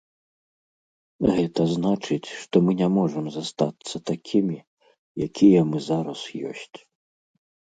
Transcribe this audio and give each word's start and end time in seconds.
Гэта 1.39 1.61
значыць, 1.75 2.33
што 2.43 2.55
мы 2.67 2.71
не 2.81 2.87
можам 2.97 3.25
застацца 3.37 3.95
такімі, 4.11 4.57
якія 5.29 5.61
мы 5.69 5.77
зараз 5.93 6.19
ёсць. 6.55 6.77